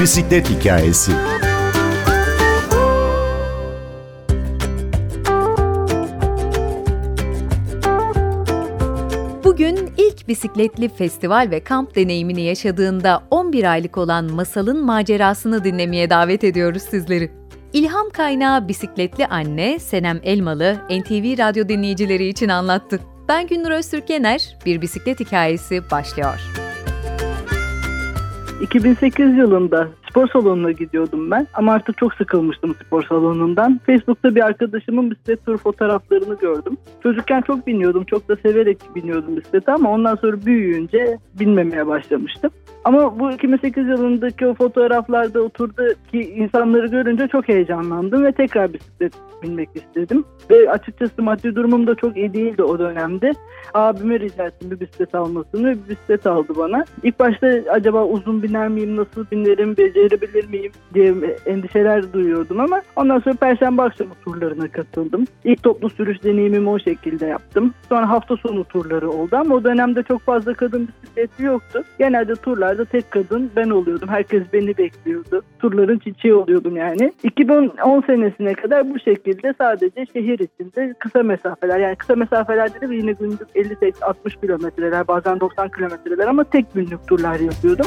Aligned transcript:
Bisiklet 0.00 0.50
Hikayesi 0.50 1.12
Bugün 9.44 9.90
ilk 9.96 10.28
bisikletli 10.28 10.88
festival 10.88 11.48
ve 11.50 11.60
kamp 11.60 11.96
deneyimini 11.96 12.42
yaşadığında 12.42 13.22
11 13.30 13.64
aylık 13.64 13.98
olan 13.98 14.32
Masal'ın 14.32 14.84
macerasını 14.84 15.64
dinlemeye 15.64 16.10
davet 16.10 16.44
ediyoruz 16.44 16.82
sizleri. 16.82 17.30
İlham 17.72 18.10
kaynağı 18.10 18.68
bisikletli 18.68 19.26
anne 19.26 19.78
Senem 19.78 20.20
Elmalı 20.22 20.76
NTV 20.90 21.38
Radyo 21.38 21.68
dinleyicileri 21.68 22.26
için 22.28 22.48
anlattı. 22.48 23.00
Ben 23.28 23.46
Gündür 23.46 23.70
Öztürk 23.70 24.10
Bir 24.66 24.80
Bisiklet 24.80 25.20
Hikayesi 25.20 25.90
başlıyor. 25.90 26.67
2008 28.60 29.36
yılında 29.36 29.88
spor 30.10 30.28
salonuna 30.28 30.70
gidiyordum 30.72 31.30
ben 31.30 31.46
ama 31.54 31.72
artık 31.72 31.98
çok 31.98 32.14
sıkılmıştım 32.14 32.74
spor 32.86 33.02
salonundan. 33.02 33.80
Facebook'ta 33.86 34.34
bir 34.34 34.46
arkadaşımın 34.46 35.10
bisiklet 35.10 35.46
tur 35.46 35.58
fotoğraflarını 35.58 36.38
gördüm. 36.38 36.76
Çocukken 37.02 37.40
çok 37.40 37.66
biniyordum, 37.66 38.04
çok 38.04 38.28
da 38.28 38.36
severek 38.36 38.78
biniyordum 38.94 39.36
bisikleti 39.36 39.70
ama 39.70 39.90
ondan 39.90 40.14
sonra 40.14 40.46
büyüyünce 40.46 41.18
binmemeye 41.40 41.86
başlamıştım. 41.86 42.50
Ama 42.84 43.18
bu 43.18 43.32
2008 43.32 43.88
yılındaki 43.88 44.46
o 44.46 44.54
fotoğraflarda 44.54 45.40
oturdu 45.40 45.82
ki 46.10 46.20
insanları 46.20 46.86
görünce 46.86 47.28
çok 47.28 47.48
heyecanlandım 47.48 48.24
ve 48.24 48.32
tekrar 48.32 48.72
bisiklet 48.72 49.12
binmek 49.42 49.68
istedim. 49.74 50.24
Ve 50.50 50.70
açıkçası 50.70 51.22
maddi 51.22 51.54
durumum 51.54 51.86
da 51.86 51.94
çok 51.94 52.16
iyi 52.16 52.34
değildi 52.34 52.62
o 52.62 52.78
dönemde. 52.78 53.32
Abime 53.74 54.20
rica 54.20 54.46
ettim 54.46 54.70
bir 54.70 54.80
bisiklet 54.80 55.14
almasını 55.14 55.68
ve 55.68 55.72
bir 55.72 55.88
bisiklet 55.88 56.26
aldı 56.26 56.52
bana. 56.56 56.84
İlk 57.02 57.18
başta 57.18 57.46
acaba 57.70 58.04
uzun 58.04 58.42
biner 58.42 58.68
miyim, 58.68 58.96
nasıl 58.96 59.26
binerim, 59.30 59.76
becerebilir 60.08 60.48
miyim 60.48 60.72
diye 60.94 61.14
endişeler 61.46 62.12
duyuyordum 62.12 62.60
ama 62.60 62.82
ondan 62.96 63.18
sonra 63.18 63.34
Perşembe 63.34 63.82
akşamı 63.82 64.14
turlarına 64.24 64.68
katıldım. 64.68 65.24
İlk 65.44 65.62
toplu 65.62 65.90
sürüş 65.90 66.22
deneyimimi 66.22 66.68
o 66.68 66.78
şekilde 66.78 67.26
yaptım. 67.26 67.74
Sonra 67.88 68.08
hafta 68.08 68.36
sonu 68.36 68.64
turları 68.64 69.10
oldu 69.10 69.36
ama 69.36 69.54
o 69.54 69.64
dönemde 69.64 70.02
çok 70.02 70.20
fazla 70.20 70.54
kadın 70.54 70.88
bisikleti 71.02 71.42
yoktu. 71.42 71.84
Genelde 71.98 72.34
turlarda 72.34 72.84
tek 72.84 73.10
kadın 73.10 73.50
ben 73.56 73.70
oluyordum. 73.70 74.08
Herkes 74.08 74.42
beni 74.52 74.78
bekliyordu. 74.78 75.42
Turların 75.58 75.98
çiçeği 75.98 76.34
oluyordum 76.34 76.76
yani. 76.76 77.12
2010 77.22 78.00
senesine 78.00 78.54
kadar 78.54 78.90
bu 78.90 78.98
şekilde 78.98 79.54
sadece 79.58 80.06
şehir 80.12 80.38
içinde 80.38 80.94
kısa 80.98 81.22
mesafeler 81.22 81.78
yani 81.78 81.96
kısa 81.96 82.14
mesafeler 82.14 82.74
dedim 82.74 82.92
yine 82.92 83.12
günlük 83.12 83.40
50-60 83.40 84.40
kilometreler 84.40 85.08
bazen 85.08 85.40
90 85.40 85.68
kilometreler 85.68 86.26
ama 86.26 86.44
tek 86.44 86.74
günlük 86.74 87.06
turlar 87.08 87.40
yapıyordum. 87.40 87.86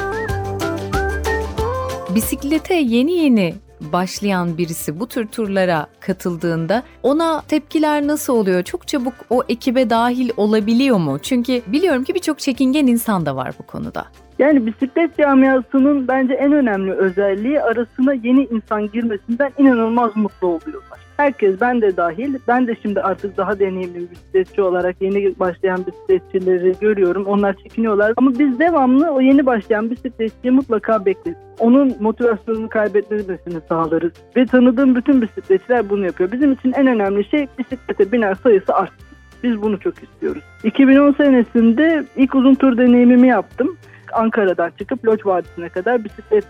Bisiklete 2.15 2.73
yeni 2.73 3.11
yeni 3.11 3.53
başlayan 3.93 4.57
birisi 4.57 4.99
bu 4.99 5.07
tür 5.07 5.27
turlara 5.27 5.87
katıldığında 5.99 6.83
ona 7.03 7.41
tepkiler 7.41 8.07
nasıl 8.07 8.33
oluyor? 8.33 8.63
Çok 8.63 8.87
çabuk 8.87 9.13
o 9.29 9.43
ekibe 9.49 9.89
dahil 9.89 10.29
olabiliyor 10.37 10.97
mu? 10.97 11.19
Çünkü 11.21 11.61
biliyorum 11.67 12.03
ki 12.03 12.15
birçok 12.15 12.39
çekingen 12.39 12.87
insan 12.87 13.25
da 13.25 13.35
var 13.35 13.53
bu 13.59 13.63
konuda. 13.63 14.05
Yani 14.39 14.65
bisiklet 14.65 15.17
camiasının 15.17 16.07
bence 16.07 16.33
en 16.33 16.51
önemli 16.51 16.91
özelliği 16.91 17.61
arasına 17.61 18.13
yeni 18.13 18.43
insan 18.45 18.91
girmesinden 18.91 19.51
inanılmaz 19.57 20.15
mutlu 20.15 20.47
oluyorlar. 20.47 20.99
Herkes 21.21 21.61
ben 21.61 21.81
de 21.81 21.97
dahil. 21.97 22.35
Ben 22.47 22.67
de 22.67 22.75
şimdi 22.81 23.01
artık 23.01 23.37
daha 23.37 23.59
deneyimli 23.59 23.95
bir 23.95 24.11
bisikletçi 24.11 24.61
olarak 24.61 24.95
yeni 25.01 25.39
başlayan 25.39 25.85
bisikletçileri 25.85 26.75
görüyorum. 26.81 27.25
Onlar 27.25 27.53
çekiniyorlar. 27.53 28.13
Ama 28.17 28.39
biz 28.39 28.59
devamlı 28.59 29.11
o 29.11 29.21
yeni 29.21 29.45
başlayan 29.45 29.91
bisikletçiyi 29.91 30.51
mutlaka 30.51 31.05
bekleriz. 31.05 31.37
Onun 31.59 31.95
motivasyonunu 31.99 32.69
kaybetmemesini 32.69 33.61
sağlarız. 33.69 34.11
Ve 34.37 34.45
tanıdığım 34.45 34.95
bütün 34.95 35.21
bisikletçiler 35.21 35.89
bunu 35.89 36.05
yapıyor. 36.05 36.31
Bizim 36.31 36.51
için 36.53 36.73
en 36.73 36.87
önemli 36.87 37.29
şey 37.29 37.47
bisiklete 37.59 38.11
binen 38.11 38.33
sayısı 38.33 38.73
artsın. 38.73 39.17
Biz 39.43 39.61
bunu 39.61 39.79
çok 39.79 40.03
istiyoruz. 40.03 40.43
2010 40.63 41.11
senesinde 41.11 42.05
ilk 42.15 42.35
uzun 42.35 42.55
tur 42.55 42.77
deneyimimi 42.77 43.27
yaptım. 43.27 43.77
Ankara'dan 44.13 44.71
çıkıp 44.79 45.05
Loç 45.05 45.25
Vadisi'ne 45.25 45.69
kadar 45.69 46.03
bisiklet. 46.03 46.45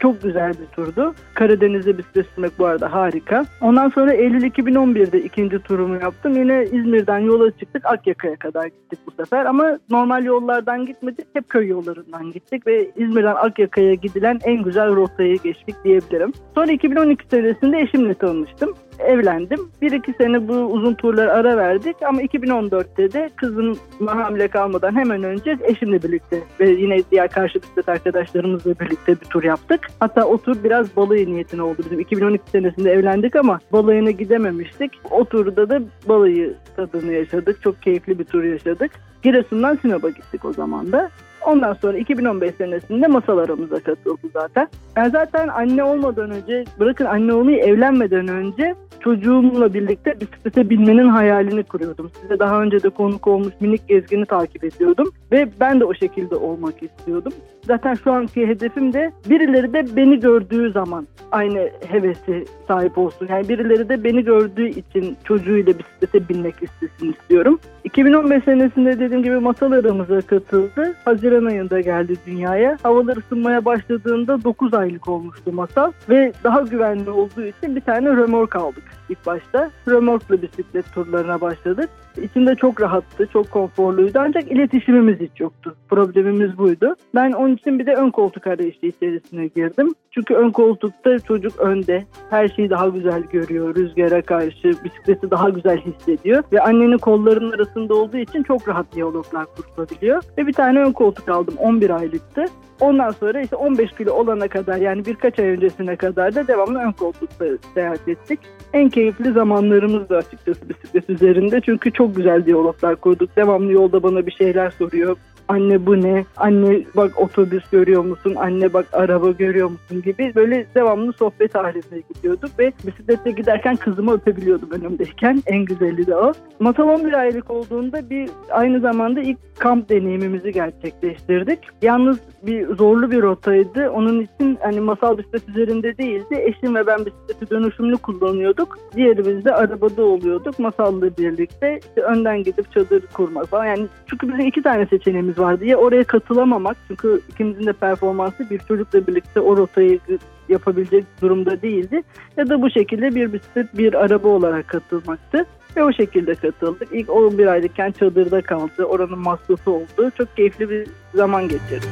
Çok 0.00 0.22
güzel 0.22 0.52
bir 0.52 0.66
turdu. 0.66 1.14
Karadeniz'de 1.34 1.98
bisiklet 1.98 2.26
sürmek 2.34 2.58
bu 2.58 2.66
arada 2.66 2.92
harika. 2.92 3.44
Ondan 3.60 3.88
sonra 3.88 4.12
Eylül 4.12 4.42
2011'de 4.42 5.22
ikinci 5.22 5.58
turumu 5.58 6.00
yaptım. 6.02 6.36
Yine 6.36 6.64
İzmir'den 6.64 7.18
yola 7.18 7.50
çıktık. 7.50 7.86
Akyaka'ya 7.86 8.36
kadar 8.36 8.64
gittik 8.66 8.98
bu 9.06 9.10
sefer. 9.10 9.44
Ama 9.44 9.78
normal 9.90 10.24
yollardan 10.24 10.86
gitmedik. 10.86 11.26
Hep 11.34 11.48
köy 11.48 11.68
yollarından 11.68 12.32
gittik 12.32 12.66
ve 12.66 12.90
İzmir'den 12.96 13.34
Akyaka'ya 13.34 13.94
gidilen 13.94 14.38
en 14.44 14.62
güzel 14.62 14.96
rotayı 14.96 15.38
geçtik 15.38 15.74
diyebilirim. 15.84 16.32
Sonra 16.54 16.72
2012 16.72 17.26
senesinde 17.30 17.80
eşimle 17.80 18.14
tanıştım 18.14 18.74
evlendim. 18.98 19.60
Bir 19.82 19.92
iki 19.92 20.12
sene 20.12 20.48
bu 20.48 20.54
uzun 20.54 20.94
turlar 20.94 21.26
ara 21.26 21.56
verdik 21.56 21.96
ama 22.02 22.22
2014'te 22.22 23.12
de 23.12 23.30
kızım 23.36 23.78
hamile 24.06 24.48
kalmadan 24.48 24.96
hemen 24.96 25.22
önce 25.22 25.58
eşimle 25.62 26.02
birlikte 26.02 26.42
ve 26.60 26.70
yine 26.70 26.98
diğer 27.10 27.30
karşı 27.30 27.62
bisiklet 27.62 27.88
arkadaşlarımızla 27.88 28.74
birlikte 28.80 29.20
bir 29.20 29.26
tur 29.26 29.44
yaptık. 29.44 29.80
Hatta 30.00 30.24
o 30.24 30.38
tur 30.38 30.56
biraz 30.64 30.96
balayı 30.96 31.26
niyetine 31.26 31.62
oldu. 31.62 31.78
Bizim 31.84 32.00
2012 32.00 32.50
senesinde 32.50 32.92
evlendik 32.92 33.36
ama 33.36 33.60
balayına 33.72 34.10
gidememiştik. 34.10 34.92
O 35.10 35.24
turda 35.24 35.68
da 35.68 35.82
balayı 36.08 36.54
tadını 36.76 37.12
yaşadık. 37.12 37.62
Çok 37.62 37.82
keyifli 37.82 38.18
bir 38.18 38.24
tur 38.24 38.44
yaşadık. 38.44 38.90
Giresun'dan 39.22 39.78
Sinop'a 39.82 40.08
gittik 40.08 40.44
o 40.44 40.52
zaman 40.52 40.92
da. 40.92 41.10
Ondan 41.46 41.72
sonra 41.72 41.98
2015 41.98 42.54
senesinde 42.54 43.06
masalarımıza 43.06 43.80
katıldı 43.80 44.28
zaten. 44.32 44.68
Ben 44.96 45.10
zaten 45.10 45.48
anne 45.48 45.84
olmadan 45.84 46.30
önce, 46.30 46.64
bırakın 46.80 47.04
anne 47.04 47.32
olmayı 47.32 47.58
evlenmeden 47.58 48.28
önce 48.28 48.74
çocuğumla 49.04 49.74
birlikte 49.74 50.20
bisiklete 50.20 50.70
binmenin 50.70 51.08
hayalini 51.08 51.62
kuruyordum. 51.62 52.10
Size 52.22 52.38
daha 52.38 52.62
önce 52.62 52.82
de 52.82 52.88
konuk 52.88 53.26
olmuş 53.26 53.52
minik 53.60 53.88
gezgini 53.88 54.26
takip 54.26 54.64
ediyordum. 54.64 55.12
Ve 55.32 55.48
ben 55.60 55.80
de 55.80 55.84
o 55.84 55.94
şekilde 55.94 56.34
olmak 56.34 56.74
istiyordum. 56.82 57.32
Zaten 57.66 57.94
şu 57.94 58.12
anki 58.12 58.46
hedefim 58.46 58.92
de 58.92 59.12
birileri 59.30 59.72
de 59.72 59.96
beni 59.96 60.20
gördüğü 60.20 60.72
zaman 60.72 61.06
aynı 61.32 61.70
hevesi 61.88 62.44
sahip 62.68 62.98
olsun. 62.98 63.26
Yani 63.30 63.48
birileri 63.48 63.88
de 63.88 64.04
beni 64.04 64.24
gördüğü 64.24 64.68
için 64.68 65.16
çocuğuyla 65.24 65.78
bisiklete 65.78 66.28
binmek 66.28 66.54
istesin 66.62 67.12
istiyorum. 67.12 67.58
2015 67.84 68.44
senesinde 68.44 68.98
dediğim 68.98 69.22
gibi 69.22 69.38
masalarımıza 69.38 70.20
katıldı. 70.20 70.94
Haziran 71.04 71.33
ayında 71.42 71.80
geldi 71.80 72.14
dünyaya. 72.26 72.76
Havalar 72.82 73.16
ısınmaya 73.16 73.64
başladığında 73.64 74.44
9 74.44 74.74
aylık 74.74 75.08
olmuştu 75.08 75.52
masal 75.52 75.92
ve 76.08 76.32
daha 76.44 76.60
güvenli 76.60 77.10
olduğu 77.10 77.44
için 77.44 77.76
bir 77.76 77.80
tane 77.80 78.08
römork 78.08 78.56
aldık 78.56 78.84
ilk 79.08 79.26
başta. 79.26 79.70
Römorkla 79.88 80.42
bisiklet 80.42 80.92
turlarına 80.94 81.40
başladık. 81.40 81.90
İçinde 82.22 82.54
çok 82.54 82.80
rahattı, 82.80 83.26
çok 83.32 83.50
konforluydu 83.50 84.18
ancak 84.18 84.52
iletişimimiz 84.52 85.20
hiç 85.20 85.40
yoktu. 85.40 85.74
Problemimiz 85.88 86.58
buydu. 86.58 86.96
Ben 87.14 87.32
onun 87.32 87.54
için 87.54 87.78
bir 87.78 87.86
de 87.86 87.94
ön 87.94 88.10
koltuk 88.10 88.46
arayışı 88.46 88.86
içerisine 88.86 89.46
girdim. 89.46 89.94
Çünkü 90.14 90.34
ön 90.34 90.50
koltukta 90.50 91.18
çocuk 91.18 91.60
önde. 91.60 92.04
Her 92.30 92.48
şeyi 92.48 92.70
daha 92.70 92.88
güzel 92.88 93.22
görüyor. 93.22 93.74
Rüzgara 93.74 94.22
karşı 94.22 94.72
bisikleti 94.84 95.30
daha 95.30 95.48
güzel 95.48 95.78
hissediyor. 95.78 96.42
Ve 96.52 96.60
annenin 96.60 96.98
kollarının 96.98 97.52
arasında 97.52 97.94
olduğu 97.94 98.16
için 98.16 98.42
çok 98.42 98.68
rahat 98.68 98.86
diyaloglar 98.92 99.46
kurulabiliyor. 99.46 100.22
Ve 100.38 100.46
bir 100.46 100.52
tane 100.52 100.80
ön 100.80 100.92
koltuk 100.92 101.28
aldım. 101.28 101.54
11 101.58 101.90
aylıktı. 101.90 102.44
Ondan 102.80 103.10
sonra 103.10 103.40
işte 103.40 103.56
15 103.56 103.92
kilo 103.92 104.12
olana 104.12 104.48
kadar 104.48 104.76
yani 104.76 105.06
birkaç 105.06 105.38
ay 105.38 105.46
öncesine 105.46 105.96
kadar 105.96 106.34
da 106.34 106.46
devamlı 106.46 106.78
ön 106.78 106.92
koltukta 106.92 107.44
seyahat 107.74 108.08
ettik. 108.08 108.40
En 108.72 108.88
keyifli 108.88 109.32
zamanlarımız 109.32 110.08
da 110.08 110.16
açıkçası 110.16 110.68
bisiklet 110.68 111.10
üzerinde. 111.10 111.60
Çünkü 111.60 111.92
çok 111.92 112.16
güzel 112.16 112.46
diyaloglar 112.46 112.96
kurduk. 112.96 113.36
Devamlı 113.36 113.72
yolda 113.72 114.02
bana 114.02 114.26
bir 114.26 114.32
şeyler 114.32 114.70
soruyor. 114.70 115.16
Anne 115.48 115.86
bu 115.86 116.00
ne? 116.02 116.24
Anne 116.36 116.84
bak 116.96 117.20
otobüs 117.20 117.70
görüyor 117.70 118.04
musun? 118.04 118.34
Anne 118.36 118.72
bak 118.72 118.86
araba 118.92 119.30
görüyor 119.30 119.70
musun? 119.70 120.02
gibi 120.04 120.32
böyle 120.34 120.66
devamlı 120.74 121.12
sohbet 121.12 121.54
halinde 121.54 122.02
gidiyorduk 122.14 122.58
ve 122.58 122.72
bisikletle 122.86 123.30
giderken 123.30 123.76
kızımı 123.76 124.12
öpebiliyordum 124.12 124.70
önümdeyken. 124.70 125.42
En 125.46 125.64
güzeli 125.64 126.06
de 126.06 126.16
o. 126.16 126.32
Masal 126.60 126.88
11 126.88 127.12
aylık 127.12 127.50
olduğunda 127.50 128.10
bir 128.10 128.30
aynı 128.50 128.80
zamanda 128.80 129.20
ilk 129.20 129.38
kamp 129.58 129.88
deneyimimizi 129.88 130.52
gerçekleştirdik. 130.52 131.58
Yalnız 131.82 132.18
bir 132.42 132.66
zorlu 132.66 133.10
bir 133.10 133.22
rotaydı. 133.22 133.90
Onun 133.90 134.20
için 134.20 134.58
hani 134.62 134.80
masal 134.80 135.18
bisiklet 135.18 135.48
üzerinde 135.48 135.98
değildi. 135.98 136.34
Eşim 136.40 136.74
ve 136.74 136.86
ben 136.86 137.06
bisikleti 137.06 137.50
dönüşümlü 137.50 137.96
kullanıyorduk. 137.96 138.78
Diğerimiz 138.96 139.44
de 139.44 139.54
arabada 139.54 140.04
oluyorduk. 140.04 140.58
Masalla 140.58 141.16
birlikte 141.18 141.80
işte 141.88 142.00
önden 142.00 142.42
gidip 142.42 142.72
çadır 142.72 143.06
kurmak 143.06 143.46
falan. 143.46 143.64
Yani 143.64 143.86
çünkü 144.06 144.28
bizim 144.28 144.46
iki 144.46 144.62
tane 144.62 144.86
seçeneğimiz 144.86 145.33
vardı. 145.38 145.64
Ya 145.64 145.76
oraya 145.76 146.04
katılamamak 146.04 146.76
çünkü 146.88 147.20
ikimizin 147.28 147.66
de 147.66 147.72
performansı 147.72 148.50
bir 148.50 148.58
çocukla 148.58 149.06
birlikte 149.06 149.40
o 149.40 149.56
rotayı 149.56 150.00
yapabilecek 150.48 151.04
durumda 151.22 151.62
değildi. 151.62 152.02
Ya 152.36 152.48
da 152.48 152.62
bu 152.62 152.70
şekilde 152.70 153.14
bir 153.14 153.32
bisiklet 153.32 153.78
bir 153.78 153.94
araba 153.94 154.28
olarak 154.28 154.68
katılmaktı. 154.68 155.46
Ve 155.76 155.84
o 155.84 155.92
şekilde 155.92 156.34
katıldık. 156.34 156.88
İlk 156.92 157.10
11 157.10 157.46
aylıkken 157.46 157.92
çadırda 157.92 158.42
kaldı. 158.42 158.84
Oranın 158.84 159.18
masrafı 159.18 159.70
oldu. 159.70 160.10
Çok 160.18 160.36
keyifli 160.36 160.70
bir 160.70 160.86
zaman 161.14 161.48
geçirdik. 161.48 161.90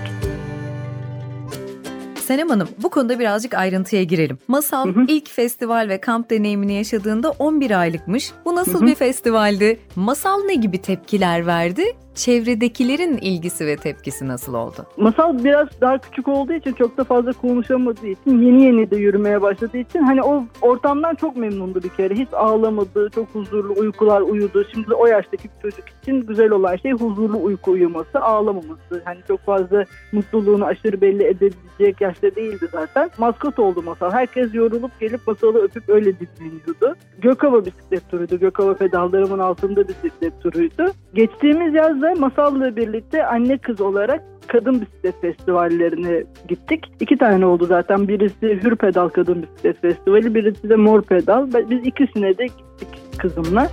Senem 2.23 2.49
Hanım 2.49 2.69
bu 2.83 2.91
konuda 2.91 3.19
birazcık 3.19 3.55
ayrıntıya 3.55 4.03
girelim. 4.03 4.39
Masal 4.49 4.87
hı 4.87 5.01
hı. 5.01 5.05
ilk 5.09 5.31
festival 5.31 5.89
ve 5.89 6.01
kamp 6.01 6.31
deneyimini 6.31 6.73
yaşadığında 6.73 7.31
11 7.31 7.81
aylıkmış. 7.81 8.33
Bu 8.45 8.57
nasıl 8.57 8.81
hı 8.81 8.85
hı. 8.85 8.87
bir 8.87 8.95
festivaldi? 8.95 9.79
Masal 9.97 10.45
ne 10.45 10.55
gibi 10.55 10.83
tepkiler 10.83 11.47
verdi? 11.47 11.85
Çevredekilerin 12.15 13.17
ilgisi 13.17 13.67
ve 13.67 13.77
tepkisi 13.77 14.29
nasıl 14.29 14.55
oldu? 14.55 14.87
Masal 14.97 15.45
biraz 15.45 15.69
daha 15.81 15.99
küçük 15.99 16.29
olduğu 16.29 16.53
için 16.53 16.73
çok 16.73 16.97
da 16.97 17.05
fazla 17.05 17.33
konuşamadığı 17.33 18.07
için 18.07 18.43
yeni 18.43 18.63
yeni 18.63 18.91
de 18.91 18.97
yürümeye 18.97 19.43
başladığı 19.43 19.79
için 19.79 20.03
hani 20.03 20.23
o 20.23 20.45
ortamdan 20.63 21.15
çok 21.15 21.37
memnundu 21.37 21.83
bir 21.83 21.89
kere. 21.89 22.15
Hiç 22.15 22.29
ağlamadı, 22.33 23.11
çok 23.15 23.29
huzurlu 23.29 23.75
uykular 23.81 24.21
uyudu. 24.21 24.65
Şimdi 24.75 24.95
o 24.95 25.07
yaştaki 25.07 25.49
bir 25.49 25.71
çocuk 25.71 25.89
için 26.03 26.27
güzel 26.27 26.51
olan 26.51 26.77
şey 26.77 26.93
huzurlu 26.93 27.43
uyku 27.43 27.71
uyuması, 27.71 28.21
ağlamaması. 28.21 29.03
Hani 29.05 29.19
çok 29.29 29.41
fazla 29.41 29.85
mutluluğunu 30.13 30.65
aşırı 30.65 31.01
belli 31.01 31.25
edebilecek 31.25 32.01
yaşta 32.01 32.35
değildi 32.37 32.69
zaten. 32.73 33.11
Maskot 33.19 33.59
oldu 33.59 33.83
Masal. 33.83 34.11
Herkes 34.11 34.55
yorulup 34.55 35.01
gelip 35.01 35.27
Masal'ı 35.27 35.59
öpüp 35.59 35.89
öyle 35.89 36.13
dinleniyordu. 36.21 36.97
Gökova 37.19 37.65
bisiklet 37.65 38.11
turuydu. 38.11 38.39
Gökova 38.39 38.75
pedallarımın 38.75 39.39
altında 39.39 39.89
bisiklet 39.89 40.43
turuydu. 40.43 40.93
Geçtiğimiz 41.15 41.75
yaz 41.75 42.03
da 42.03 42.15
Masal'la 42.15 42.77
birlikte 42.77 43.27
anne 43.27 43.59
kız 43.59 43.81
olarak 43.81 44.23
kadın 44.47 44.81
bisiklet 44.81 45.21
festivallerine 45.21 46.25
gittik. 46.49 46.93
İki 47.01 47.19
tane 47.19 47.47
oldu 47.47 47.67
zaten. 47.67 48.09
Birisi 48.09 48.63
Hür 48.63 48.77
Pedal 48.77 49.09
Kadın 49.09 49.43
Bisiklet 49.43 49.81
Festivali, 49.81 50.35
birisi 50.35 50.69
de 50.69 50.77
Mor 50.77 51.03
Pedal. 51.03 51.47
Biz 51.71 51.87
ikisine 51.87 52.39
de 52.39 52.47
gittik 52.47 52.89
kızımla. 53.19 53.71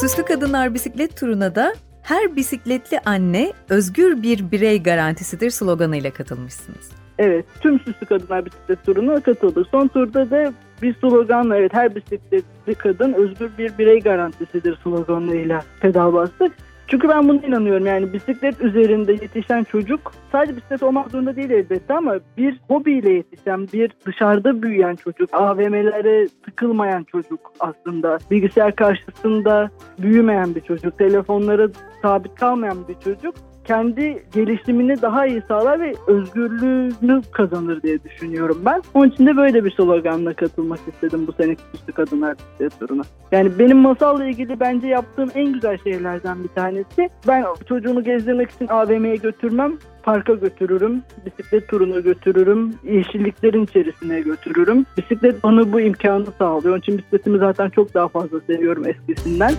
Süslü 0.00 0.22
Kadınlar 0.22 0.74
Bisiklet 0.74 1.16
Turu'na 1.16 1.54
da 1.54 1.74
her 2.02 2.36
bisikletli 2.36 3.00
anne 3.04 3.52
özgür 3.68 4.22
bir 4.22 4.50
birey 4.50 4.82
garantisidir 4.82 5.50
sloganıyla 5.50 6.10
katılmışsınız. 6.10 7.01
Evet, 7.18 7.46
tüm 7.60 7.78
Süslü 7.80 8.06
Kadınlar 8.06 8.44
Bisiklet 8.44 8.84
Turu'na 8.84 9.20
katıldık. 9.20 9.66
Son 9.70 9.88
turda 9.88 10.30
da 10.30 10.52
bir 10.82 10.94
sloganla 10.94 11.56
evet 11.56 11.74
her 11.74 11.94
bisikletli 11.94 12.74
kadın 12.74 13.12
özgür 13.12 13.50
bir 13.58 13.78
birey 13.78 14.00
garantisidir 14.00 14.78
sloganıyla 14.84 15.62
pedal 15.80 16.12
bastık. 16.12 16.52
Çünkü 16.86 17.08
ben 17.08 17.28
buna 17.28 17.46
inanıyorum 17.46 17.86
yani 17.86 18.12
bisiklet 18.12 18.60
üzerinde 18.60 19.12
yetişen 19.12 19.64
çocuk 19.64 20.12
sadece 20.32 20.56
bisiklet 20.56 20.82
olmak 20.82 21.10
zorunda 21.10 21.36
değil 21.36 21.50
elbette 21.50 21.94
ama 21.94 22.14
bir 22.36 22.60
hobiyle 22.68 23.12
yetişen, 23.12 23.68
bir 23.72 23.90
dışarıda 24.06 24.62
büyüyen 24.62 24.96
çocuk, 24.96 25.34
AVM'lere 25.34 26.28
tıkılmayan 26.44 27.04
çocuk 27.04 27.52
aslında. 27.60 28.18
Bilgisayar 28.30 28.76
karşısında 28.76 29.70
büyümeyen 29.98 30.54
bir 30.54 30.60
çocuk, 30.60 30.98
telefonlara 30.98 31.68
sabit 32.02 32.34
kalmayan 32.34 32.88
bir 32.88 32.94
çocuk 32.94 33.34
kendi 33.64 34.22
gelişimini 34.34 35.02
daha 35.02 35.26
iyi 35.26 35.42
sağlar 35.48 35.80
ve 35.80 35.94
özgürlüğünü 36.06 37.22
kazanır 37.32 37.82
diye 37.82 38.02
düşünüyorum 38.02 38.62
ben. 38.64 38.82
Onun 38.94 39.08
için 39.08 39.26
de 39.26 39.36
böyle 39.36 39.64
bir 39.64 39.70
sloganla 39.70 40.34
katılmak 40.34 40.80
istedim 40.92 41.26
bu 41.26 41.32
seneki 41.32 41.62
Güçlü 41.72 41.92
Kadınlar 41.92 42.36
turuna. 42.80 43.02
Yani 43.32 43.58
benim 43.58 43.78
masalla 43.78 44.26
ilgili 44.26 44.60
bence 44.60 44.86
yaptığım 44.86 45.30
en 45.34 45.52
güzel 45.52 45.78
şeylerden 45.78 46.44
bir 46.44 46.48
tanesi. 46.48 47.10
Ben 47.28 47.44
çocuğunu 47.68 48.04
gezdirmek 48.04 48.50
için 48.50 48.68
AVM'ye 48.68 49.16
götürmem 49.16 49.72
parka 50.02 50.34
götürürüm, 50.34 51.02
bisiklet 51.26 51.68
turuna 51.68 52.00
götürürüm, 52.00 52.74
yeşilliklerin 52.84 53.64
içerisine 53.64 54.20
götürürüm. 54.20 54.86
Bisiklet 54.96 55.44
bana 55.44 55.72
bu 55.72 55.80
imkanı 55.80 56.26
sağlıyor. 56.38 56.72
Onun 56.74 56.80
için 56.80 56.98
bisikletimi 56.98 57.38
zaten 57.38 57.70
çok 57.70 57.94
daha 57.94 58.08
fazla 58.08 58.40
seviyorum 58.40 58.84
eskisinden 58.86 59.54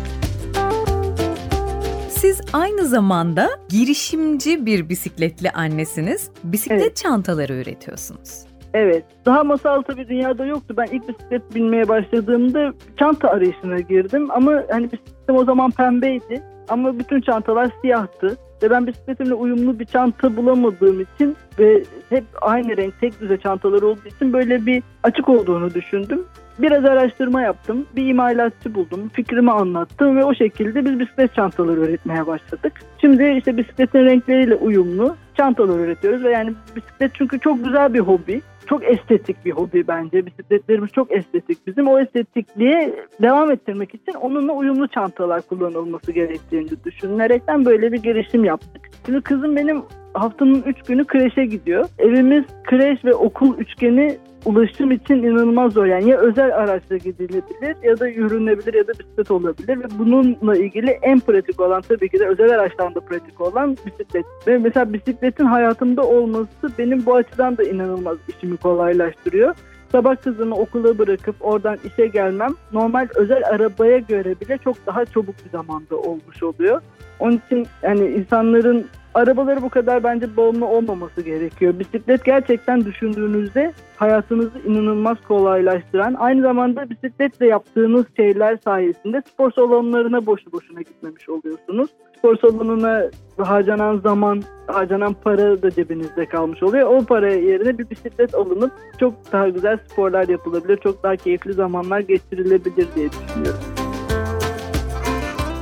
siz 2.24 2.42
aynı 2.54 2.86
zamanda 2.86 3.50
girişimci 3.70 4.66
bir 4.66 4.90
bisikletli 4.90 5.52
annesiniz. 5.52 6.30
Bisiklet 6.44 6.82
evet. 6.82 6.96
çantaları 6.96 7.54
üretiyorsunuz. 7.54 8.46
Evet. 8.74 9.06
Daha 9.26 9.44
masal 9.44 9.82
tabii 9.82 10.08
dünyada 10.08 10.46
yoktu. 10.46 10.74
Ben 10.78 10.86
ilk 10.92 11.08
bisiklet 11.10 11.56
binmeye 11.56 11.88
başladığımda 11.88 12.74
çanta 13.00 13.30
arayışına 13.30 13.80
girdim. 13.80 14.32
Ama 14.32 14.64
hani 14.72 14.92
bisikletim 14.92 15.36
o 15.36 15.46
zaman 15.46 15.72
pembeydi. 15.72 16.44
Ama 16.70 17.00
bütün 17.00 17.22
çantalar 17.22 17.70
siyahtı. 17.82 18.38
Ve 18.64 18.70
ben 18.70 18.88
bisikletimle 18.88 19.34
uyumlu 19.34 19.80
bir 19.80 19.86
çanta 19.86 20.36
bulamadığım 20.38 21.02
için 21.02 21.36
ve 21.60 21.84
hep 22.10 22.24
aynı 22.42 22.78
renk 22.78 23.00
tek 23.02 23.22
düze 23.22 23.38
çantalar 23.38 23.82
olduğu 23.82 24.08
için 24.16 24.34
böyle 24.34 24.66
bir 24.66 24.84
açık 25.04 25.30
olduğunu 25.30 25.74
düşündüm. 25.74 26.26
Biraz 26.60 26.86
araştırma 26.86 27.42
yaptım. 27.42 27.86
Bir 27.96 28.08
imalatçı 28.08 28.76
buldum. 28.76 29.10
Fikrimi 29.14 29.52
anlattım 29.52 30.18
ve 30.18 30.24
o 30.24 30.34
şekilde 30.34 30.86
biz 30.86 31.00
bisiklet 31.00 31.36
çantaları 31.36 31.80
üretmeye 31.80 32.28
başladık. 32.28 32.74
Şimdi 33.02 33.36
işte 33.38 33.58
bisikletin 33.58 34.06
renkleriyle 34.06 34.56
uyumlu 34.56 35.16
çantalar 35.38 35.80
üretiyoruz 35.80 36.24
ve 36.24 36.32
yani 36.32 36.54
bisiklet 36.76 37.12
çünkü 37.16 37.40
çok 37.40 37.66
güzel 37.66 37.94
bir 37.94 38.00
hobi. 38.00 38.42
Çok 38.66 38.84
estetik 38.84 39.46
bir 39.46 39.52
hobi 39.52 39.88
bence. 39.88 40.26
Bisikletlerimiz 40.26 40.92
çok 40.92 41.12
estetik. 41.12 41.68
Bizim 41.68 41.88
o 41.88 42.00
estetikliği 42.00 42.94
devam 43.22 43.52
ettirmek 43.52 43.96
için 43.96 44.14
onunla 44.14 44.54
uyumlu 44.54 44.88
çantalar 44.88 45.42
kullanılması 45.42 46.12
gerektiğini 46.12 46.84
düşünerekten 46.86 47.66
böyle 47.66 47.92
bir 47.92 48.04
girişim 48.04 48.44
yaptık. 48.44 48.90
Şimdi 49.06 49.22
kızım 49.22 49.56
benim 49.56 49.84
haftanın 50.14 50.64
3 50.66 50.82
günü 50.82 51.06
kreşe 51.06 51.46
gidiyor. 51.46 51.86
Evimiz 52.00 52.44
kreş 52.64 53.06
ve 53.06 53.14
okul 53.14 53.58
üçgeni 53.58 54.18
ulaşım 54.46 54.92
için 54.92 55.16
inanılmaz 55.16 55.74
zor. 55.74 55.86
Yani 55.86 56.10
ya 56.10 56.18
özel 56.18 56.56
araçla 56.58 56.98
gidilebilir 56.98 57.76
ya 57.84 58.00
da 58.00 58.08
yürünebilir 58.08 58.74
ya 58.74 58.88
da 58.88 58.92
bisiklet 59.00 59.32
olabilir 59.32 59.80
ve 59.80 59.86
bununla 60.00 60.58
ilgili 60.58 60.90
en 60.90 61.20
pratik 61.20 61.60
olan 61.60 61.82
tabii 61.82 62.10
ki 62.10 62.20
de 62.20 62.28
özel 62.28 62.50
araçtan 62.50 62.96
da 62.96 63.00
pratik 63.00 63.42
olan 63.42 63.78
bisiklet. 63.86 64.26
Ve 64.48 64.58
mesela 64.58 64.94
bisikletin 64.94 65.46
hayatımda 65.46 66.04
olması 66.04 66.78
benim 66.78 67.06
bu 67.06 67.16
açıdan 67.16 67.58
da 67.58 67.64
inanılmaz 67.64 68.18
işimi 68.28 68.58
kolaylaştırıyor. 68.58 69.56
Sabah 69.94 70.16
kızımı 70.16 70.56
okula 70.56 70.98
bırakıp 70.98 71.36
oradan 71.40 71.78
işe 71.86 72.08
gelmem 72.08 72.56
normal 72.72 73.08
özel 73.16 73.44
arabaya 73.50 73.98
göre 73.98 74.36
bile 74.42 74.58
çok 74.58 74.86
daha 74.86 75.06
çabuk 75.06 75.36
bir 75.46 75.50
zamanda 75.50 75.96
olmuş 75.96 76.44
oluyor. 76.44 76.82
Onun 77.20 77.42
için 77.46 77.68
yani 77.84 78.08
insanların 78.08 78.88
arabaları 79.14 79.62
bu 79.62 79.70
kadar 79.70 80.04
bence 80.04 80.38
bağımlı 80.38 80.66
olmaması 80.66 81.22
gerekiyor. 81.22 81.80
Bisiklet 81.80 82.26
gerçekten 82.26 82.86
düşündüğünüzde 82.86 83.74
hayatınızı 83.98 84.60
inanılmaz 84.66 85.18
kolaylaştıran, 85.28 86.14
aynı 86.14 86.42
zamanda 86.42 86.90
bisikletle 86.90 87.48
yaptığınız 87.48 88.06
şeyler 88.16 88.58
sayesinde 88.64 89.22
spor 89.34 89.52
salonlarına 89.52 90.26
boşu 90.26 90.52
boşuna 90.52 90.82
gitmemiş 90.82 91.30
oluyorsunuz. 91.30 91.90
Spor 92.24 92.38
salonuna 92.38 93.04
harcanan 93.38 93.98
zaman, 93.98 94.44
harcanan 94.68 95.14
para 95.14 95.62
da 95.62 95.72
cebinizde 95.72 96.26
kalmış 96.26 96.64
oluyor. 96.64 96.90
O 96.90 97.06
para 97.06 97.34
yerine 97.34 97.78
bir 97.78 97.90
bisiklet 97.90 98.36
alınıp 98.36 98.72
çok 99.00 99.32
daha 99.32 99.50
güzel 99.50 99.78
sporlar 99.92 100.28
yapılabilir, 100.28 100.78
çok 100.78 101.04
daha 101.04 101.16
keyifli 101.16 101.54
zamanlar 101.54 102.00
geçirilebilir 102.00 102.88
diye 102.96 103.10
düşünüyorum. 103.12 103.60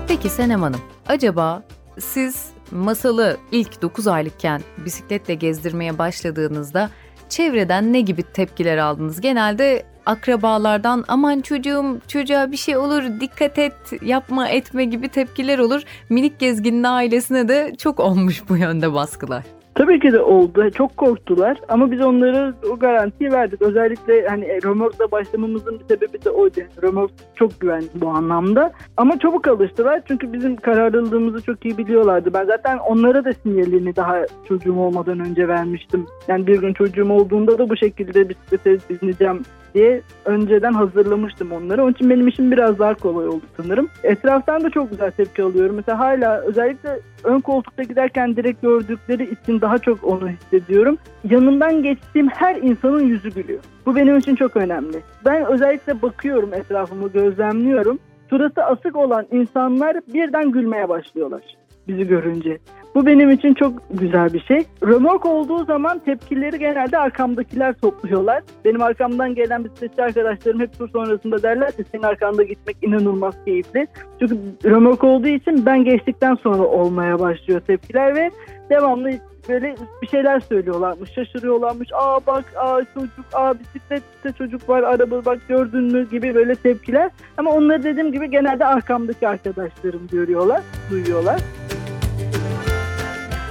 Peki 0.08 0.30
Senem 0.30 0.62
Hanım, 0.62 0.82
acaba 1.08 1.64
siz 2.00 2.50
masalı 2.72 3.38
ilk 3.52 3.82
9 3.82 4.08
aylıkken 4.08 4.62
bisikletle 4.86 5.34
gezdirmeye 5.34 5.98
başladığınızda 5.98 6.90
çevreden 7.30 7.94
ne 7.94 8.02
gibi 8.02 8.24
tepkiler 8.24 8.78
aldınız? 8.78 9.22
Genelde 9.22 9.84
akrabalardan 10.06 11.04
aman 11.08 11.42
çocuğum 11.42 12.00
çocuğa 12.08 12.52
bir 12.52 12.58
şey 12.58 12.78
olur 12.78 13.04
dikkat 13.20 13.60
et 13.60 13.74
yapma 14.02 14.50
etme 14.50 14.86
gibi 14.86 15.10
tepkiler 15.10 15.60
olur. 15.60 15.82
Minik 16.10 16.40
gezginin 16.40 16.84
ailesine 16.84 17.48
de 17.48 17.76
çok 17.78 18.00
olmuş 18.00 18.50
bu 18.50 18.58
yönde 18.58 18.94
baskılar. 18.94 19.44
Tabii 19.76 20.00
ki 20.00 20.12
de 20.12 20.20
oldu. 20.22 20.70
Çok 20.72 20.98
korktular 20.98 21.58
ama 21.70 21.92
biz 21.92 22.02
onlara 22.02 22.54
o 22.72 22.80
garantiyi 22.80 23.32
verdik. 23.32 23.62
Özellikle 23.62 24.28
hani 24.28 24.64
römorkla 24.64 25.12
başlamamızın 25.12 25.80
bir 25.80 25.96
sebebi 25.96 26.26
de 26.26 26.30
oydu. 26.30 26.60
Römork 26.84 27.12
çok 27.36 27.60
güvenli 27.62 27.88
bu 27.96 28.10
anlamda. 28.10 28.72
Ama 28.98 29.20
çabuk 29.20 29.48
alıştılar 29.48 30.02
çünkü 30.08 30.34
bizim 30.34 30.56
kararlılığımızı 30.56 31.42
çok 31.42 31.66
iyi 31.66 31.78
biliyorlardı. 31.78 32.34
Ben 32.34 32.46
zaten 32.46 32.78
onlara 32.78 33.26
da 33.26 33.34
sinyalini 33.34 33.96
daha 33.96 34.26
çocuğum 34.48 34.80
olmadan 34.80 35.20
önce 35.20 35.48
vermiştim. 35.48 36.06
Yani 36.28 36.48
bir 36.48 36.62
gün 36.62 36.74
çocuğum 36.74 37.12
olduğunda 37.12 37.58
da 37.58 37.70
bu 37.70 37.78
şekilde 37.78 38.30
bisiklete 38.30 38.78
bineceğim 39.02 39.44
diye 39.74 40.02
önceden 40.26 40.74
hazırlamıştım 40.74 41.52
onları. 41.52 41.84
Onun 41.84 41.92
için 41.92 42.10
benim 42.10 42.28
işim 42.28 42.52
biraz 42.52 42.80
daha 42.80 42.94
kolay 42.94 43.28
oldu 43.28 43.46
sanırım. 43.58 43.90
Etraftan 44.04 44.64
da 44.64 44.70
çok 44.70 44.92
güzel 44.92 45.12
tepki 45.12 45.44
alıyorum. 45.44 45.76
Mesela 45.76 46.00
hala 46.00 46.42
özellikle 46.42 47.00
ön 47.24 47.40
koltukta 47.40 47.84
giderken 47.84 48.36
direkt 48.36 48.62
gördükleri 48.62 49.32
için 49.32 49.62
daha 49.62 49.78
çok 49.78 50.04
onu 50.04 50.30
hissediyorum. 50.30 50.98
Yanından 51.30 51.84
geçtiğim 51.84 52.28
her 52.28 52.56
insanın 52.56 53.04
yüzü 53.06 53.30
gülüyor. 53.30 53.60
Bu 53.86 53.96
benim 53.96 54.18
için 54.18 54.36
çok 54.36 54.58
önemli. 54.58 54.98
Ben 55.26 55.46
özellikle 55.46 56.02
bakıyorum 56.02 56.54
etrafımı 56.54 57.12
gözlemliyorum. 57.12 58.00
Suratı 58.30 58.64
asık 58.64 58.96
olan 58.96 59.28
insanlar 59.32 59.98
birden 60.14 60.52
gülmeye 60.52 60.90
başlıyorlar 60.90 61.42
bizi 61.88 62.08
görünce. 62.08 62.58
Bu 62.96 63.06
benim 63.06 63.32
için 63.32 63.54
çok 63.54 63.74
güzel 63.90 64.34
bir 64.34 64.40
şey. 64.40 64.64
Römork 64.84 65.26
olduğu 65.26 65.66
zaman 65.66 66.00
tepkileri 66.00 66.60
genelde 66.60 66.98
arkamdakiler 66.98 67.74
topluyorlar. 67.74 68.44
Benim 68.66 68.82
arkamdan 68.82 69.36
gelen 69.36 69.64
bisikletçi 69.64 70.04
arkadaşlarım 70.04 70.60
hep 70.60 70.78
tur 70.78 70.90
sonrasında 70.90 71.44
derler 71.44 71.72
ki 71.72 71.84
senin 71.92 72.04
arkanda 72.04 72.44
gitmek 72.44 72.78
inanılmaz 72.82 73.36
keyifli. 73.46 73.88
Çünkü 74.20 74.38
römork 74.66 75.04
olduğu 75.04 75.28
için 75.28 75.66
ben 75.66 75.84
geçtikten 75.84 76.36
sonra 76.36 76.64
olmaya 76.64 77.20
başlıyor 77.20 77.62
tepkiler 77.68 78.16
ve 78.16 78.32
devamlı 78.70 79.12
böyle 79.50 79.76
bir 80.02 80.08
şeyler 80.08 80.40
söylüyorlarmış, 80.40 81.12
şaşırıyorlarmış. 81.12 81.90
Aa 81.94 82.20
bak, 82.28 82.46
aa 82.56 82.82
çocuk, 82.94 83.26
aa 83.34 83.54
bisiklette 83.60 84.32
çocuk 84.38 84.70
var, 84.70 84.84
araba 84.84 85.26
bak 85.26 85.40
gördün 85.48 85.84
mü 85.84 86.10
gibi 86.10 86.36
böyle 86.36 86.56
tepkiler. 86.56 87.12
Ama 87.38 87.52
onları 87.52 87.84
dediğim 87.84 88.12
gibi 88.12 88.32
genelde 88.32 88.66
arkamdaki 88.66 89.28
arkadaşlarım 89.28 90.08
görüyorlar, 90.12 90.62
duyuyorlar. 90.90 91.42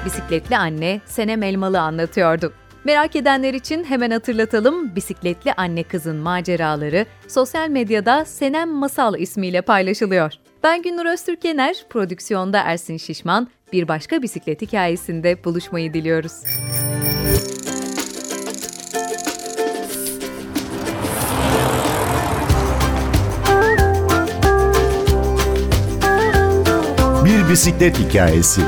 Bisikletli 0.04 0.56
anne 0.56 1.00
Senem 1.06 1.42
Elmalı 1.42 1.80
anlatıyordu. 1.80 2.52
Merak 2.84 3.16
edenler 3.16 3.54
için 3.54 3.84
hemen 3.84 4.10
hatırlatalım. 4.10 4.96
Bisikletli 4.96 5.52
anne 5.52 5.82
kızın 5.82 6.16
maceraları 6.16 7.06
sosyal 7.28 7.68
medyada 7.68 8.24
Senem 8.24 8.70
Masal 8.70 9.18
ismiyle 9.18 9.62
paylaşılıyor. 9.62 10.32
Ben 10.62 10.82
Günnur 10.82 11.06
Öztürkener, 11.06 11.76
prodüksiyonda 11.90 12.60
Ersin 12.60 12.96
Şişman, 12.96 13.48
bir 13.72 13.88
başka 13.88 14.22
bisiklet 14.22 14.62
hikayesinde 14.62 15.44
buluşmayı 15.44 15.94
diliyoruz. 15.94 16.32
Bir 27.24 27.48
bisiklet 27.50 27.98
hikayesi. 27.98 28.60